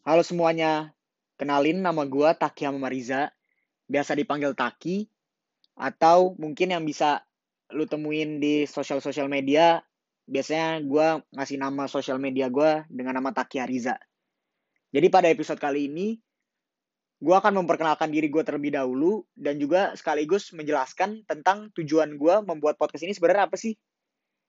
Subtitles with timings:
[0.00, 0.96] Halo semuanya,
[1.36, 3.28] kenalin nama gue Taki Mariza,
[3.84, 5.04] biasa dipanggil Taki,
[5.76, 7.20] atau mungkin yang bisa
[7.76, 9.84] lu temuin di sosial-sosial media,
[10.24, 14.00] biasanya gue ngasih nama sosial media gue dengan nama Taki Ariza.
[14.88, 16.16] Jadi pada episode kali ini,
[17.20, 22.80] gue akan memperkenalkan diri gue terlebih dahulu, dan juga sekaligus menjelaskan tentang tujuan gue membuat
[22.80, 23.76] podcast ini sebenarnya apa sih.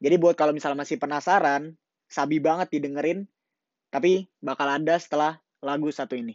[0.00, 1.76] Jadi buat kalau misalnya masih penasaran,
[2.08, 3.28] sabi banget didengerin,
[3.94, 6.34] tapi bakal ada setelah lagu satu ini.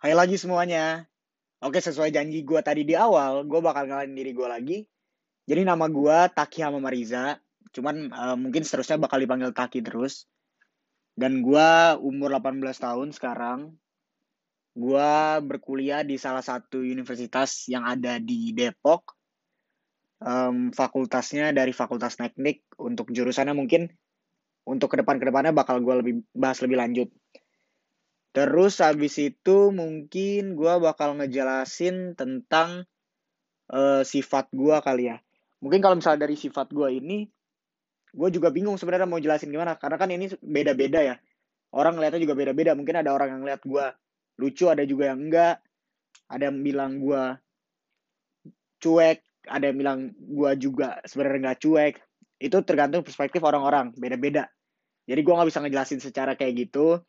[0.00, 1.04] Hai lagi semuanya.
[1.60, 4.78] Oke, sesuai janji gue tadi di awal, gue bakal kenalin diri gue lagi.
[5.44, 7.36] Jadi nama gue Taki Hama Mariza.
[7.68, 10.24] Cuman uh, mungkin seterusnya bakal dipanggil Taki terus.
[11.12, 11.68] Dan gue
[12.00, 13.76] umur 18 tahun sekarang.
[14.74, 15.14] Gue
[15.46, 19.14] berkuliah di salah satu universitas yang ada di Depok
[20.24, 23.86] um, fakultasnya dari fakultas teknik untuk jurusannya mungkin
[24.64, 27.08] untuk ke depan ke depannya bakal gue lebih bahas lebih lanjut.
[28.34, 32.82] Terus habis itu mungkin gue bakal ngejelasin tentang
[33.70, 35.22] uh, sifat gue kali ya.
[35.62, 37.30] Mungkin kalau misalnya dari sifat gue ini,
[38.10, 39.78] gue juga bingung sebenarnya mau jelasin gimana.
[39.78, 41.16] Karena kan ini beda-beda ya.
[41.70, 42.74] Orang ngeliatnya juga beda-beda.
[42.74, 43.86] Mungkin ada orang yang ngeliat gue
[44.40, 45.62] lucu, ada juga yang enggak.
[46.30, 47.22] Ada yang bilang gue
[48.80, 49.18] cuek,
[49.48, 51.94] ada yang bilang gue juga sebenarnya nggak cuek.
[52.40, 54.48] Itu tergantung perspektif orang-orang beda-beda.
[55.04, 57.04] Jadi gue nggak bisa ngejelasin secara kayak gitu.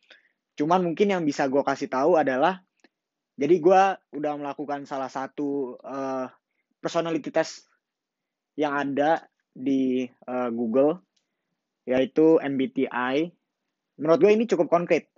[0.56, 2.60] Cuman mungkin yang bisa gue kasih tahu adalah
[3.36, 3.82] jadi gue
[4.16, 6.24] udah melakukan salah satu uh,
[6.80, 7.68] personality test
[8.56, 11.04] yang ada di uh, Google
[11.84, 13.30] yaitu MBTI
[14.00, 15.12] menurut gue ini cukup konkret.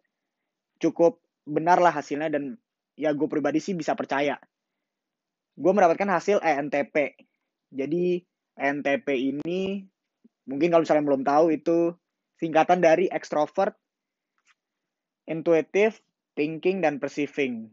[0.83, 2.61] Cukup benar lah hasilnya dan
[2.95, 4.37] ya gue pribadi sih bisa percaya
[5.59, 7.19] gue mendapatkan hasil ENTP.
[7.75, 8.23] Jadi
[8.55, 9.83] ENTP ini
[10.47, 11.93] mungkin kalau misalnya belum tahu itu
[12.39, 13.75] singkatan dari extrovert,
[15.27, 15.99] intuitive,
[16.39, 17.67] thinking dan perceiving.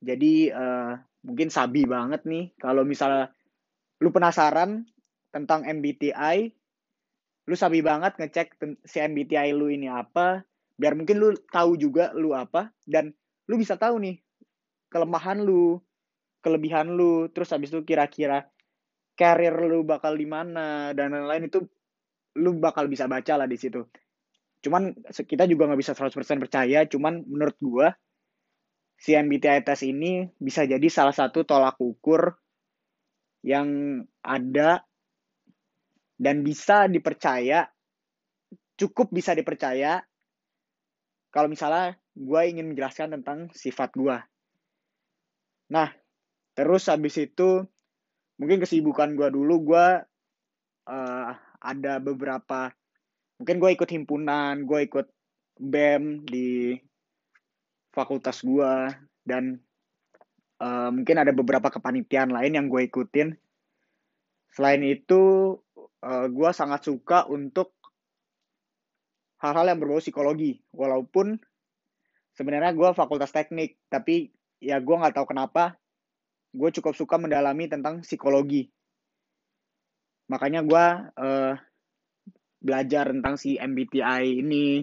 [0.00, 0.96] Jadi uh,
[1.28, 3.30] mungkin sabi banget nih kalau misalnya
[4.00, 4.88] lu penasaran
[5.28, 6.48] tentang MBTI,
[7.44, 8.56] lu sabi banget ngecek
[8.88, 10.40] si MBTI lu ini apa,
[10.76, 13.12] biar mungkin lu tahu juga lu apa dan
[13.48, 14.20] lu bisa tahu nih
[14.92, 15.80] kelemahan lu,
[16.44, 18.46] kelebihan lu terus habis itu kira-kira
[19.16, 21.64] karir lu bakal di mana dan lain-lain itu
[22.36, 23.80] lu bakal bisa baca lah di situ.
[24.60, 27.88] Cuman kita juga nggak bisa 100% percaya cuman menurut gua
[28.96, 32.36] si MBTI test ini bisa jadi salah satu tolak ukur
[33.44, 34.84] yang ada
[36.16, 37.68] dan bisa dipercaya
[38.76, 40.00] cukup bisa dipercaya
[41.36, 44.16] kalau misalnya gue ingin menjelaskan tentang sifat gue.
[45.68, 45.92] Nah,
[46.56, 47.68] Terus habis itu
[48.40, 49.86] mungkin kesibukan gue dulu gue
[50.88, 51.30] uh,
[51.60, 52.72] ada beberapa
[53.36, 55.06] mungkin gue ikut himpunan, gue ikut
[55.60, 56.72] BEM di
[57.92, 58.88] fakultas gue
[59.28, 59.60] dan
[60.64, 63.36] uh, mungkin ada beberapa kepanitiaan lain yang gue ikutin.
[64.56, 67.75] Selain itu, uh, eh, gue sangat suka untuk
[69.40, 70.60] hal-hal yang berbau psikologi.
[70.72, 71.36] Walaupun
[72.32, 75.76] sebenarnya gue fakultas teknik, tapi ya gue nggak tahu kenapa
[76.56, 78.72] gue cukup suka mendalami tentang psikologi.
[80.32, 80.84] Makanya gue
[81.20, 81.54] uh,
[82.58, 84.82] belajar tentang si MBTI ini.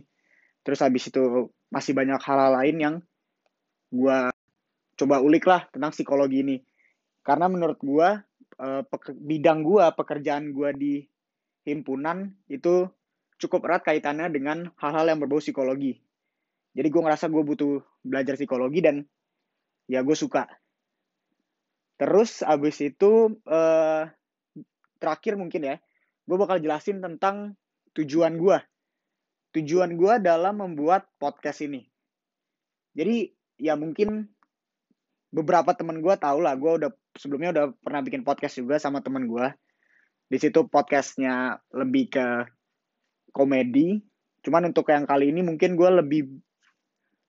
[0.64, 2.96] Terus habis itu masih banyak hal-hal lain yang
[3.90, 4.18] gue
[4.94, 6.58] coba ulik lah tentang psikologi ini.
[7.26, 8.10] Karena menurut gue,
[8.62, 8.82] uh,
[9.18, 10.94] bidang gue, pekerjaan gue di
[11.64, 12.88] himpunan itu
[13.42, 15.98] cukup erat kaitannya dengan hal-hal yang berbau psikologi.
[16.74, 19.06] Jadi gue ngerasa gue butuh belajar psikologi dan
[19.86, 20.50] ya gue suka
[22.04, 24.04] Terus abis itu uh,
[24.98, 25.76] terakhir mungkin ya,
[26.26, 27.54] gue bakal jelasin tentang
[27.94, 28.58] tujuan gue.
[29.54, 31.86] Tujuan gue dalam membuat podcast ini.
[32.98, 33.30] Jadi
[33.62, 34.26] ya mungkin
[35.32, 39.30] beberapa temen gue tau lah, gue udah sebelumnya udah pernah bikin podcast juga sama temen
[39.30, 39.48] gue.
[40.28, 42.26] Di situ podcastnya lebih ke
[43.34, 44.00] komedi.
[44.46, 46.22] Cuman untuk yang kali ini mungkin gue lebih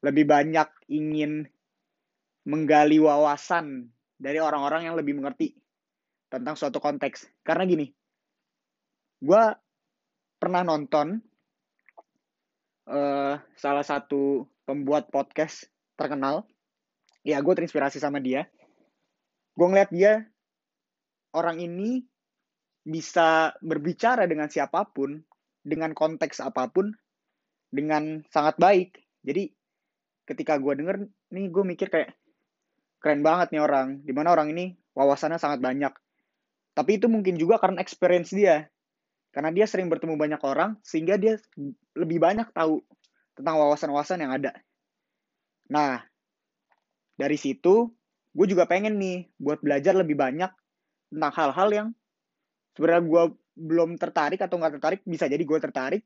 [0.05, 1.49] lebih banyak ingin
[2.45, 3.89] menggali wawasan
[4.21, 5.57] dari orang-orang yang lebih mengerti
[6.29, 7.25] tentang suatu konteks.
[7.41, 7.89] Karena gini,
[9.25, 9.43] gue
[10.37, 11.25] pernah nonton
[12.89, 16.45] uh, salah satu pembuat podcast terkenal.
[17.25, 18.45] Ya, gue terinspirasi sama dia.
[19.57, 20.29] Gue ngeliat dia,
[21.33, 22.05] orang ini
[22.85, 25.25] bisa berbicara dengan siapa pun,
[25.65, 26.93] dengan konteks apa pun,
[27.73, 29.01] dengan sangat baik.
[29.25, 29.51] Jadi,
[30.29, 32.13] ketika gue denger, nih gue mikir kayak,
[33.01, 34.05] keren banget nih orang.
[34.05, 35.91] Di mana orang ini wawasannya sangat banyak.
[36.77, 38.69] Tapi itu mungkin juga karena experience dia.
[39.35, 41.41] Karena dia sering bertemu banyak orang, sehingga dia
[41.99, 42.79] lebih banyak tahu
[43.35, 44.55] tentang wawasan-wawasan yang ada.
[45.67, 46.07] Nah,
[47.19, 47.91] dari situ,
[48.35, 50.51] gue juga pengen nih buat belajar lebih banyak
[51.11, 51.89] tentang hal-hal yang
[52.75, 53.23] sebenarnya gue
[53.55, 56.03] belum tertarik atau nggak tertarik, bisa jadi gue tertarik.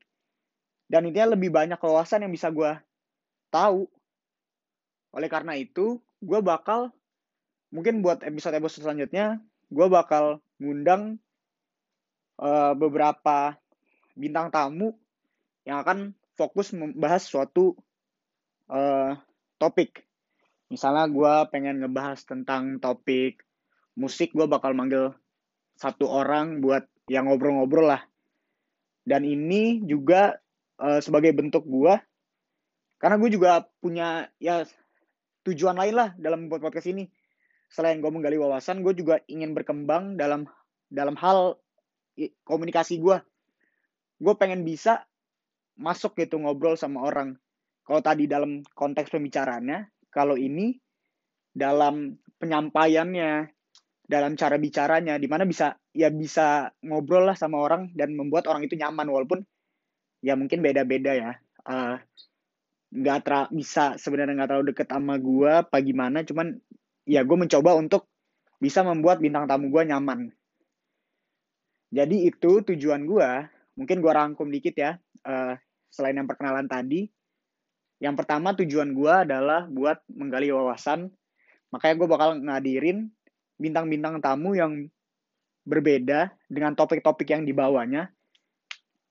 [0.89, 2.73] Dan intinya lebih banyak wawasan yang bisa gue
[3.53, 3.85] tahu.
[5.13, 6.93] Oleh karena itu, gue bakal,
[7.73, 11.21] mungkin buat episode-episode selanjutnya, gue bakal ngundang
[12.41, 13.57] uh, beberapa
[14.17, 14.97] bintang tamu
[15.65, 17.77] yang akan fokus membahas suatu
[18.69, 19.13] uh,
[19.61, 20.05] topik.
[20.69, 23.41] Misalnya gue pengen ngebahas tentang topik
[23.97, 25.11] musik, gue bakal manggil
[25.75, 28.05] satu orang buat yang ngobrol-ngobrol lah.
[29.03, 30.37] Dan ini juga
[30.77, 31.97] uh, sebagai bentuk gue,
[33.01, 34.63] karena gue juga punya ya
[35.43, 37.09] tujuan lain lah dalam membuat podcast ini.
[37.69, 40.45] Selain gue menggali wawasan, gue juga ingin berkembang dalam
[40.89, 41.57] dalam hal
[42.45, 43.17] komunikasi gue.
[44.19, 45.05] Gue pengen bisa
[45.79, 47.39] masuk gitu ngobrol sama orang.
[47.85, 50.77] Kalau tadi dalam konteks pembicaraannya, kalau ini
[51.49, 53.49] dalam penyampaiannya,
[54.09, 58.65] dalam cara bicaranya, di mana bisa ya bisa ngobrol lah sama orang dan membuat orang
[58.65, 59.45] itu nyaman walaupun
[60.25, 61.31] ya mungkin beda-beda ya.
[61.61, 62.01] Uh,
[62.89, 66.57] nggak tra bisa sebenarnya nggak terlalu deket sama gue apa gimana cuman
[67.05, 68.09] ya gue mencoba untuk
[68.57, 70.33] bisa membuat bintang tamu gue nyaman
[71.89, 73.29] jadi itu tujuan gue.
[73.77, 74.91] Mungkin gue rangkum dikit ya.
[75.25, 75.57] Uh,
[75.89, 77.09] selain yang perkenalan tadi.
[77.99, 81.09] Yang pertama tujuan gue adalah buat menggali wawasan.
[81.73, 83.09] Makanya gue bakal ngadirin
[83.59, 84.87] bintang-bintang tamu yang
[85.67, 88.09] berbeda dengan topik-topik yang dibawanya.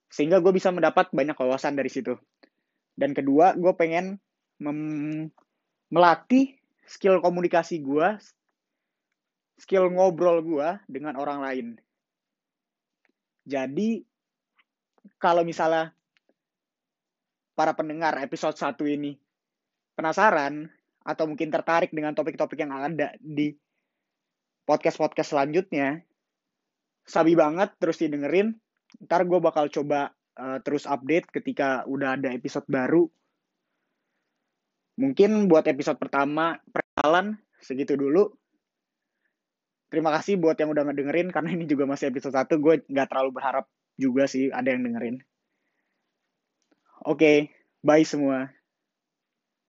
[0.09, 2.17] Sehingga gue bisa mendapat banyak wawasan dari situ.
[2.97, 4.19] Dan kedua, gue pengen
[5.93, 6.57] melatih
[6.89, 8.17] skill komunikasi gue,
[9.61, 11.67] skill ngobrol gue dengan orang lain.
[13.45, 14.03] Jadi
[15.21, 15.93] kalau misalnya
[17.53, 19.15] para pendengar episode 1 ini
[19.99, 20.71] penasaran
[21.03, 23.51] atau mungkin tertarik dengan topik-topik yang ada di
[24.69, 26.05] podcast-podcast selanjutnya,
[27.09, 28.53] sabi banget terus didengerin.
[29.09, 33.09] Ntar gue bakal coba uh, terus update ketika udah ada episode baru.
[35.01, 38.29] Mungkin buat episode pertama perkenalan segitu dulu.
[39.89, 43.31] Terima kasih buat yang udah ngedengerin karena ini juga masih episode 1 gue nggak terlalu
[43.33, 43.65] berharap
[43.97, 45.17] juga sih ada yang dengerin.
[47.09, 47.37] Oke okay,
[47.81, 48.58] bye semua